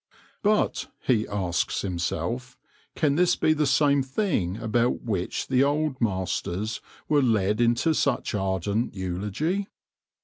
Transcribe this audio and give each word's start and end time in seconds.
But, 0.41 0.87
he 1.05 1.27
asks 1.27 1.83
himself, 1.83 2.57
can 2.95 3.13
this 3.17 3.35
be 3.35 3.53
the 3.53 3.67
same 3.67 4.01
thing 4.01 4.57
about 4.57 5.03
which 5.03 5.45
the 5.47 5.63
old 5.63 6.01
masters 6.01 6.81
were 7.07 7.21
led 7.21 7.61
into 7.61 7.93
such 7.93 8.33
ardent 8.33 8.95
eulogy 8.95 9.67